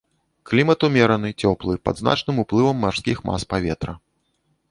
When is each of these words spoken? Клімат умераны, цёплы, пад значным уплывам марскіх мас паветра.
Клімат 0.51 0.85
умераны, 0.87 1.29
цёплы, 1.41 1.73
пад 1.89 1.95
значным 2.01 2.41
уплывам 2.43 2.81
марскіх 2.85 3.17
мас 3.31 3.41
паветра. 3.55 3.93